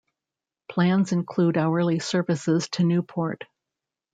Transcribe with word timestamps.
Plans 0.67 1.11
include 1.11 1.59
hourly 1.59 1.99
services 1.99 2.67
to 2.69 2.83
Newport. 2.83 3.43